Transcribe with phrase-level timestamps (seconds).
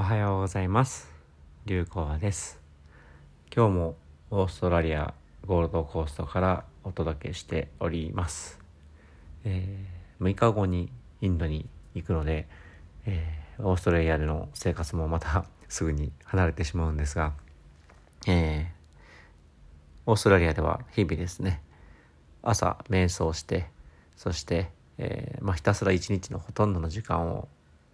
[0.00, 1.10] おはようございます。
[1.66, 2.58] 流行です。
[3.54, 3.96] 今日も
[4.30, 5.12] オーストラリア
[5.46, 8.58] ゴールドコーストからお届けしております、
[9.44, 10.88] えー、6日後に
[11.20, 12.48] インドに行くので、
[13.04, 17.34] えー、オーストラリアでの生活もまたすぐに離れてしまうんですが、
[18.26, 21.60] えー、オーストラリアでは日々ですね
[22.42, 23.66] 朝瞑想して
[24.16, 27.48] そして、えーまあ、ひたすら一日のほとんどの時間を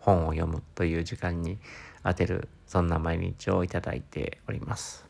[0.00, 1.58] 本を読むという時間に
[2.04, 5.06] 当てるそんな毎日をいただいております。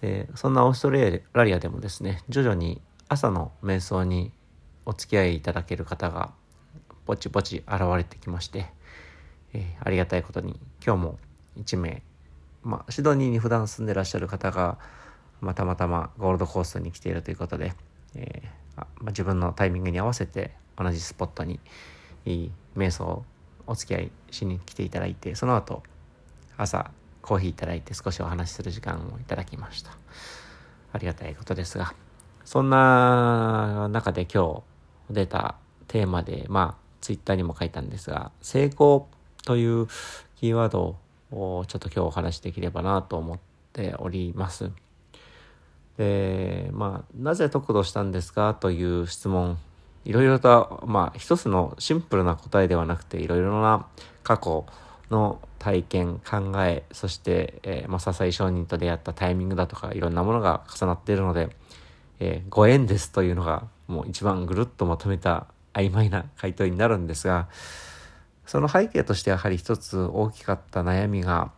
[0.00, 4.32] でそんなオーストラリアでもですね徐々に朝の瞑想に
[4.84, 6.32] お付き合いいただける方が
[7.06, 8.66] ぼちぼち現れてきまして、
[9.52, 11.18] えー、ありがたいことに今日も
[11.58, 12.02] 1名、
[12.62, 14.78] まあ、シドニーに普段住んでらっしゃる方が、
[15.40, 17.74] ま、たまたまゴールドコーストに来ているということで、
[18.14, 21.60] えーまあ、自分のタイミングに合わせて同じスポットに
[22.24, 23.24] いい瞑想
[23.66, 25.82] お付き合いしに来ていただいてその後
[26.56, 26.90] 朝
[27.20, 29.96] コーヒーいただいて少しお話しする時間をいただきました。
[30.92, 31.94] ありがたいことですが
[32.44, 34.62] そんな中で今
[35.08, 35.56] 日出た
[35.88, 39.08] テーマでまあツイッターにも書いたんですが成功
[39.44, 39.86] という
[40.36, 40.96] キーワード
[41.30, 43.38] をちょっと今日お話しできればなと思っ
[43.72, 44.70] ております。
[45.96, 49.58] でまあなぜ得度したんですかという質問
[50.04, 53.86] いろいろと、まあ、一つのシンプルな答えではなくて、いろいろな
[54.22, 54.66] 過去
[55.10, 61.50] の体験、考え、そして、えー、まあ、笹井商人と出会ったタイミングだとか、いろんなものが重なっているので、
[62.18, 67.48] えー、ご縁ですというのが、もう一番ぐるっとまとめた曖昧な回答になるんですが、
[68.46, 71.52] その背景としてやはり一つ大きかった悩みが、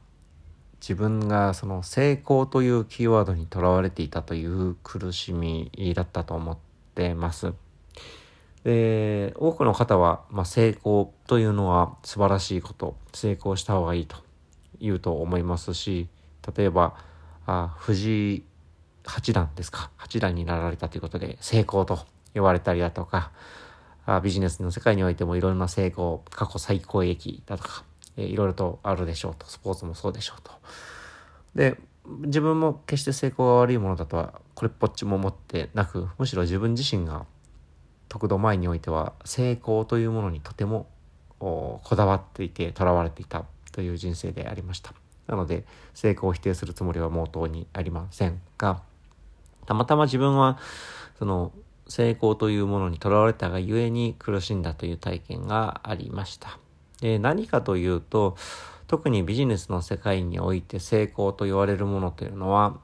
[0.81, 6.59] 自分がその成功というキーワードにとらわれていたという苦しみだったと思っ
[6.95, 7.55] てます。
[8.65, 14.17] で、多くの方は、まあ、成功というのは素晴らしいこと、成功した方がいいと
[14.81, 16.09] 言うと思いますし、
[16.57, 16.97] 例えば、
[17.47, 18.45] あ藤井
[19.05, 21.99] 八段ですか、八段になられたということで、成功と
[22.33, 23.33] 言われたりだとか、
[24.07, 27.85] あビジネスの世界においてもいろいろな成功、過去最高益だとか、
[28.17, 30.53] えいろいろとあるでしょうと、スポーツもそうでしょうと。
[31.55, 37.27] で、自分も決して成功が悪いものだとは、これっぽっちも思ってなく、むしろ自分自身が
[38.15, 40.87] 得度前においては成功というものにとても
[41.41, 44.95] こだわっていてとらわれていたという人生でありました。
[45.27, 45.65] なので
[45.95, 48.83] 成功を否定するつもりは毛頭にありませんが
[49.67, 50.59] たまたま自分は
[51.19, 51.51] その
[51.89, 56.61] 成功というものにとらわれたがゆえに苦しんだという体験がありました。
[57.01, 58.37] で何かというと
[58.87, 62.79] 特にビジネスの世界において成功と言われるものというのは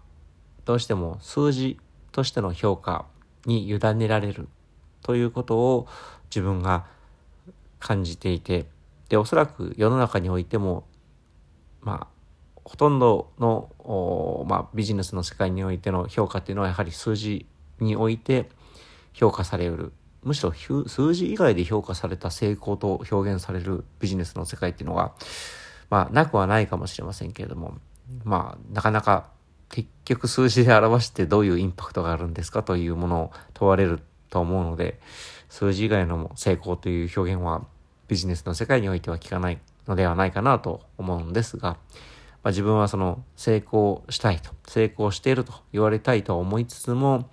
[0.65, 1.79] どうしても数字
[2.11, 3.07] としての評価
[3.47, 4.49] に委ねられる
[5.03, 5.87] ということを
[6.31, 6.87] 自分が
[7.79, 8.67] 感じていて
[9.09, 10.85] でおそらく世の中においても
[11.81, 12.21] まあ
[12.65, 17.47] ほとんどの、まあ、ビジネスの世界においての評価っていうのはやはり数字
[17.81, 18.49] において
[19.13, 19.93] 評価されうる。
[20.23, 25.13] むしろ数字以外で評価された成功と表現されるビジネスの世界っていうのが
[25.89, 27.79] まあなくはないかもしれませんけれども
[28.23, 29.31] まあなかなか
[29.71, 34.01] 結局数字で表してどういうインパクトがあるんですかというものを問われる
[34.31, 34.99] と思うので、
[35.49, 37.67] 数字以外のも成功という表現は
[38.09, 41.77] ビジネスの世界においては効かないのではないかなと思うんですが、ま
[42.45, 47.29] あ、自分はその成功したいと、成功していると言われたいと思いつつも、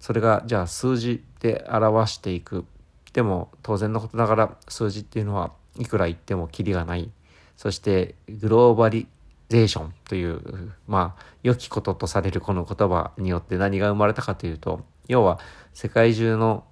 [0.00, 2.64] それがじゃあ数字で表していく。
[3.12, 7.10] でも当然のことながら数字っていうのはいくら言ってもキリがない。
[7.56, 9.08] そしてグローバリ
[9.48, 15.38] ゼーションという、まあ、良きこととされるこの言葉によって何が生まれたかというと、要は
[15.72, 16.64] 世界中の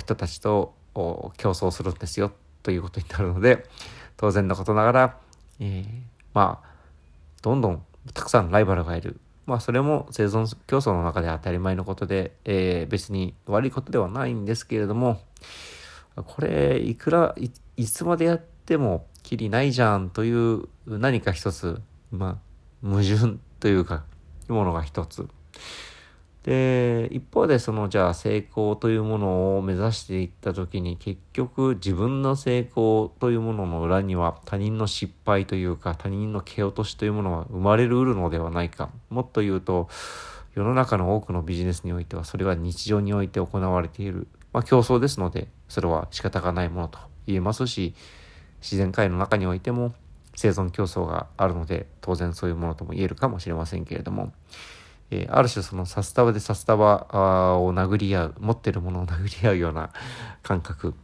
[0.00, 0.74] 人たちと
[1.36, 2.32] 競争するんですよ
[2.62, 3.64] ということになるので
[4.16, 5.16] 当然のことながら、
[5.60, 5.84] えー、
[6.34, 6.68] まあ
[7.42, 7.82] どんどん
[8.12, 9.20] たくさんライバルがいる。
[9.46, 15.20] まあそれも生存競争の中で当たり前のことで、えー、別に悪いことではないんですけれども
[16.16, 17.34] これいくら
[17.76, 21.82] いつまでやってもきりないじゃんという何か一つ
[22.14, 22.40] ま
[22.82, 24.04] あ矛盾というか
[24.48, 25.28] ものが一つ
[26.44, 38.90] で、一方でそのじゃあ成功というものを目指していった時に結局自分の成功というものの裏には他人の失敗というか他人の蹴落としというものは生まれるうるのではないか。
[39.08, 39.88] もっと言うと
[40.54, 44.28] 世の中の多くのビジネスにおいてはそれは日常において行われている。
[44.52, 47.94] まあ競争ですのでそれは仕方がないものと言えますし
[48.60, 49.94] 自然界の中においても
[50.36, 54.32] 生存競争があるので当然そういうものとも言えるかもしれませんけれども
[55.10, 56.84] えー、ある種その札束で札束
[57.60, 59.90] を殴り合う持ってるものを殴り合うような
[60.42, 60.94] 感覚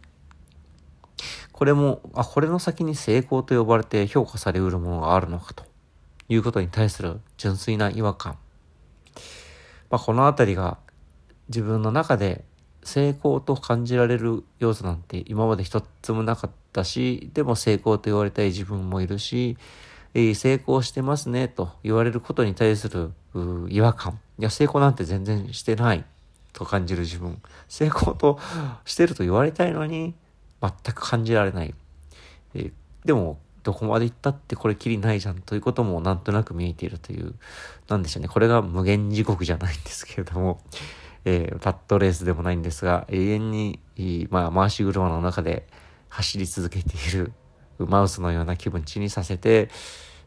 [1.52, 5.64] これも、あ、これの先に成功と呼ばれて評価されうるものがあるのかと
[6.30, 8.38] いうことに対する純粋な違和感。
[9.90, 10.78] まあ、このあたりが
[11.48, 12.46] 自分の中で
[12.82, 19.56] 成功と感じられる要素なんて今まで一つもなかったし、でも成功と言われたい自分もいるし、
[20.14, 23.12] 成功してますねと言われることに対する
[23.68, 24.18] 違和感。
[24.38, 26.04] いや、成功なんて全然してない
[26.52, 27.40] と感じる自分。
[27.68, 28.38] 成功と
[28.84, 30.14] してると言われたいのに、
[30.60, 31.74] 全く感じられない。
[32.54, 32.72] え、
[33.04, 37.34] でも、どこまで行ったってこれきりないじゃんということもなんとなく見えているという、
[37.88, 38.28] なんでしょうね。
[38.28, 40.60] これが無限地獄じゃないんですけれども、
[41.24, 43.78] えー、タットレースでもないんですが、永遠に、
[44.30, 45.66] まあ、回し車の中で
[46.08, 47.32] 走り続けている
[47.78, 49.70] マウスのような気分地にさせて、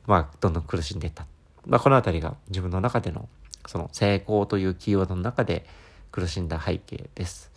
[0.06, 1.26] まあ、どんどん苦しんでいった。
[1.66, 3.30] まあ、このあたりが自分の中での、
[3.68, 5.66] その成功というキーワードの中で
[6.12, 7.52] 苦しんだ背景です。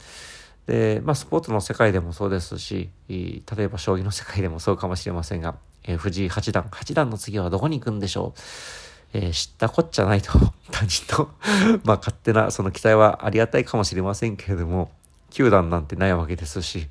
[0.66, 8.40] で、まあ、スポーツの世界でもそうですし、例えば将棋の世界でもそうかもしれませんが、えー、藤井八段、八段の次はどこに行くんでしょう？
[9.16, 10.32] えー、知ったこっちゃないと、
[10.70, 11.30] 他人と。
[11.84, 14.90] まあ勝手なその期待はありがたいかもしれませんけれども、
[15.30, 16.88] 球団なんてないわけですし、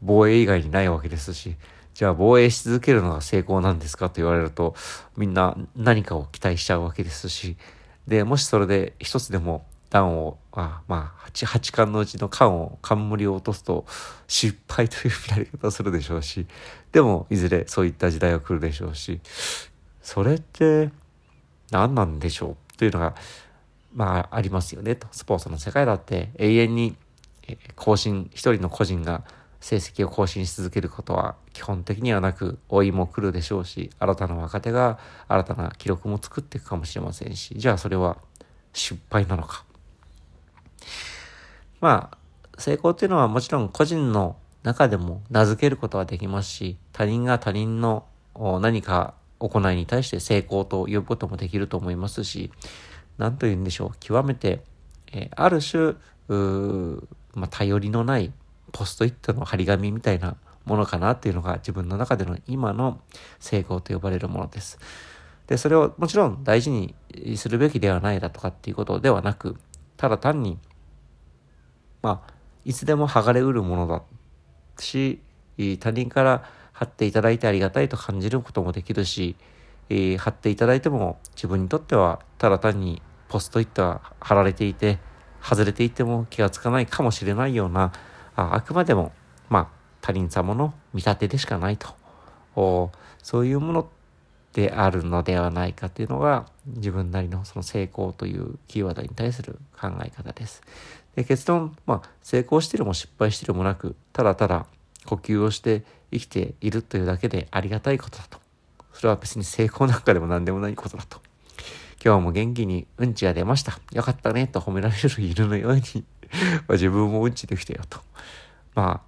[0.00, 1.56] 防衛以外にないわけですし、
[1.92, 4.74] じゃあ防衛し続けるのが成功なんですかと言われると、
[5.16, 7.56] みんな何かを期待しちゃうわけですし、
[8.06, 13.84] で、もしそれで一つでも段を、あまあ、八、八巻のうちの巻を、冠を落とすと
[14.26, 16.46] 失敗という見られ方をするでしょうし、
[16.92, 19.20] でも、いずれそういった時代が来るでしょうし、
[20.02, 20.90] それって、
[21.70, 23.14] 何なんでしょうというのが、
[23.94, 25.06] まあ、ありますよねと。
[25.10, 26.96] スポーツの世界だって永遠に
[27.76, 29.24] 更新、一人の個人が
[29.60, 38.18] 成績を更新し続けることは基本的にはなく、老いも来るでしょうし、新たな若手が新たな記録も作っていくかもしれませんし、じゃあそれは
[38.72, 39.64] 失敗なのか。
[41.80, 48.04] まあ、成功っていうのはもちろん個人の中でも名付けることはできますし、他人が他人の
[48.60, 52.50] 何か行いに対して成功と呼ぶこともできると思いますし、
[53.18, 54.62] 何と言うんでしょう、極めて、
[55.12, 55.94] えー、ある種、
[57.34, 58.32] まあ、頼りのない
[58.72, 63.00] ポストイットの張り紙みたいなものかなっていうのが自分の中での今の
[63.40, 64.78] 成功と呼ばれるものです。
[65.46, 66.94] で、それをもちろん大事に
[67.36, 69.56] するべきではないだとかっていうことではなく、
[69.96, 70.58] ただ単に、
[72.02, 72.32] まあ、
[72.64, 74.02] いつでも剥がれうるものだ
[74.78, 75.20] し、
[75.80, 76.44] 他人から
[76.78, 79.34] 貼っていただいてありがたいと感じることもできるし、
[79.88, 85.00] えー、貼っていただいても自分にとってはただ単にポストイットが貼られていて、
[85.42, 87.92] 外れていても気がつかないかもしれないような、
[88.36, 89.10] ああくまでも、
[89.48, 89.68] まあ、
[90.00, 91.88] 他人様の見立てでしかないと。
[92.54, 92.92] お
[93.24, 93.88] そういうもの
[94.52, 100.62] であるのではないかというのが自分なりのその成功というキーワードに対する考え方です。
[101.16, 104.66] で結論、まあ、成功してるも失敗してるもなく、ただただ
[105.06, 105.82] 呼吸をして
[106.12, 108.38] 生きているというだけでありがたいことだと。
[108.92, 111.20] それは別に成功なんかでも何でもないことだと。
[112.04, 113.78] 今日も元気にうんちが出ました。
[113.92, 115.82] よかったねと褒められる犬のように
[116.70, 118.00] 自分もうんちできたよと。
[118.74, 119.02] ま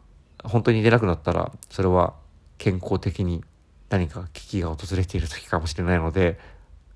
[0.45, 2.15] あ、本当に出なくなったら、それは
[2.59, 3.45] 健康的に
[3.89, 6.39] 何か危機が訪れている時かもしれないので、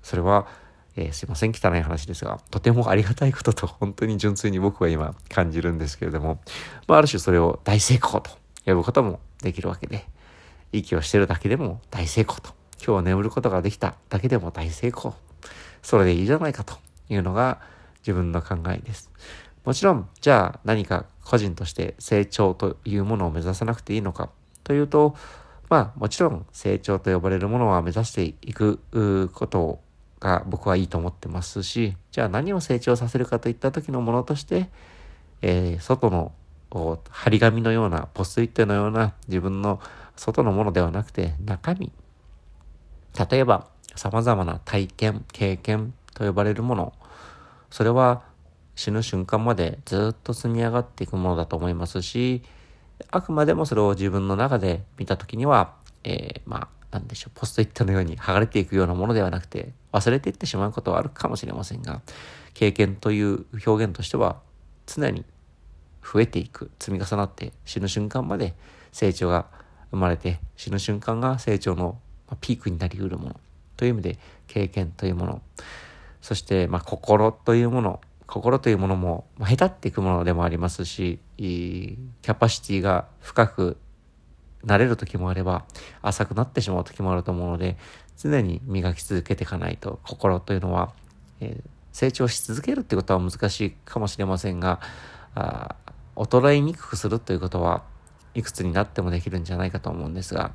[0.01, 0.47] それは、
[0.95, 6.39] えー、すいません、汚い話ですが、とてもありがたいことと本当に純粋に僕は今感じるんですけれども、
[6.87, 8.31] まあ、ある種それを大成功と
[8.65, 10.05] 呼ぶこともできるわけで、
[10.71, 12.53] 息をしてるだけでも大成功と。
[12.85, 15.13] 今日眠ることができただけでも大成功。
[15.81, 16.75] それでいいじゃないかと
[17.09, 17.61] いうのが
[17.99, 19.11] 自分の考えです。
[19.63, 24.29] もちろん、じゃあ何か個人として成長というものを目指さなくていいのか
[24.63, 25.15] というと、
[25.69, 28.79] まあもちろん成長と呼ばれるものは目指していく
[29.33, 29.79] こと
[30.19, 34.69] が僕はいいと思ってますし、じゃあ何を成長させるかといった時のものとして、
[35.41, 36.31] えー、外の
[36.75, 39.79] こう、張り紙のような、ポストイットのような自分の
[40.17, 41.89] 外のものではなくて、中身。
[43.31, 46.91] 例えば、様々な体験、経験と呼ばれるもの。
[47.69, 48.23] それは
[48.75, 52.43] 死ぬ瞬間までずっと積み上がっていくものだと思いますし、
[53.09, 62.01] あくまでもそれを自分の中で見たときには、えー、まあ、なんでしょう、ポストイットのように剥がれていくようなものではなくて、忘れていってしまうことはあるかもしれませんが、
[62.53, 64.41] 経験という表現としては、
[64.87, 65.23] 常に
[66.13, 68.53] 増えていく積み重なって死ぬ瞬間まで
[68.91, 69.47] 成長が
[69.91, 71.97] 生まれて死ぬ瞬間が成長の
[72.41, 73.39] ピークになりうるもの
[73.77, 75.41] という意味で経験というもの。
[76.21, 83.77] そしてまあ心というもの心というものも下手っていくものでもありますしキャパシティが深く
[84.63, 85.65] なれる時もあれば
[86.01, 87.77] 浅くなってしまう時もあると思うので
[88.17, 90.93] 常に磨き続けていかないと心というのは、
[91.39, 94.79] えー、成長し続けるってことは難しいかもしれませんが
[95.35, 95.75] あ
[96.15, 97.83] 衰えにくくするということは、
[98.33, 100.51] いくつになってもできるんじゃないかと思うんですが、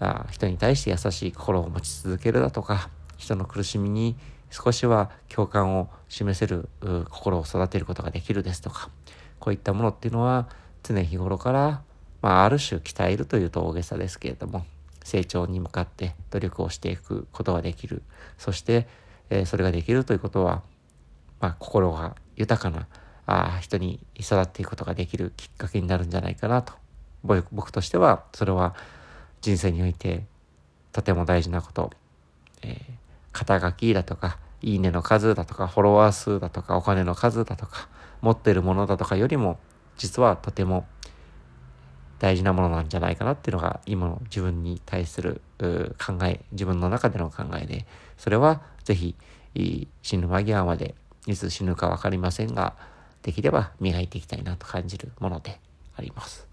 [0.00, 4.16] あ人に対して優しい心を持ち続けるだとか、人の苦しみに
[4.50, 6.68] 少しは共感を示せる
[7.10, 8.90] 心を育てることができるですとか、
[9.38, 10.48] こういったものっていうのは
[10.82, 11.82] 常日頃から、
[12.22, 14.64] まあ、ある種鍛えるというと大げさですけれども、
[15.04, 18.02] 成長に向かって努力をしていくことができる。
[18.36, 18.88] そして、
[19.30, 20.62] えー、それができるということは、
[21.40, 22.86] まあ、心が豊かな
[23.30, 26.72] あ人に育っていくことができるきっかけになるんじゃないかなと。
[27.22, 28.74] 僕としては、それは
[29.42, 30.24] 人生において
[30.92, 31.90] とても大事なこと。
[32.62, 32.78] えー、
[33.32, 37.88] 肩書きだとか、いいねの数だとか、フォロワー数だとか、お金の数だとか、
[38.22, 39.58] 持ってるものだとかよりも、
[39.98, 40.86] 実はとても
[42.18, 49.14] 大事なものなんじゃないかなっていうのが今の自分に対する考え、自分の中での考えで、それはぜひ
[50.02, 50.94] 死ぬ間際まで
[51.26, 52.74] いつ死ぬかわかりませんが、
[53.22, 55.60] できれば磨いていきたいなと感じるもので
[55.96, 56.48] あります。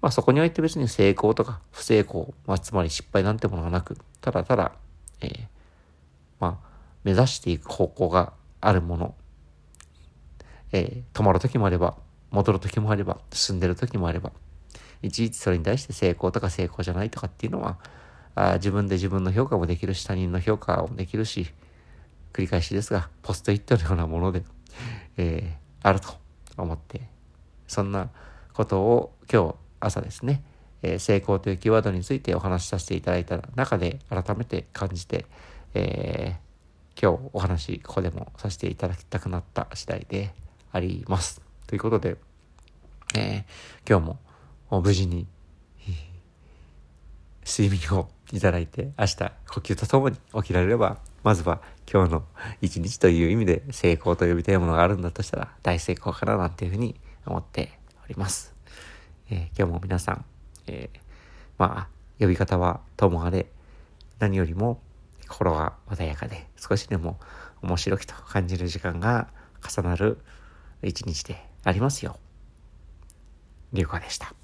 [0.00, 4.72] まあそこにおいて別に成功とか不成功、まあつまり失敗なんてものがなく、ただただ、
[5.20, 5.46] えー、
[6.40, 6.68] まあ
[7.04, 9.14] 目指していく方向があるもの、
[10.72, 11.96] えー、止まる時もあれば、
[12.30, 14.32] 戻る時もあれば、進んでる時もあれば、
[15.02, 17.78] いちいちそれに対して成功とか成功じゃないとかっていうのは、
[18.34, 21.52] あ自分で自分の評価もできるし、他人の評価もできるし、
[22.32, 24.44] 繰り返しですが、ポストイットのようなもので、
[25.16, 26.08] えー、あると
[26.56, 27.00] 思って、
[27.66, 28.08] そんな
[28.52, 30.42] ことを今日朝ですね、
[30.82, 35.26] えー、成功というキーワードについてお話しさせていただいた中で改めて感じて、
[35.74, 40.34] えー、今日お話ここでもさせていただきたくなった次第で
[40.72, 41.40] あります。
[41.66, 42.16] ということで、
[43.14, 44.18] えー、今日
[44.70, 45.26] も無事に
[47.46, 49.16] 睡眠をいただいて明日
[49.48, 51.60] 呼吸とともに起きられればまずは
[51.92, 52.24] 今日の
[52.60, 56.94] 一日という意味で成功と呼びたいものがあるんだとしたら大成功かななんていうふうに
[57.26, 58.54] 思っております。
[59.28, 60.24] えー、今日も皆さん、
[60.68, 60.98] えー、
[61.58, 61.88] まあ
[62.20, 63.46] 呼び方はともあれ
[64.20, 64.80] 何よりも
[65.28, 67.18] 心が穏やかで少しでも
[67.60, 69.28] 面白きと感じる時間が
[69.68, 70.18] 重なる
[70.82, 72.18] 一日でありますよ
[73.72, 73.76] う。
[73.76, 74.39] 流行でした。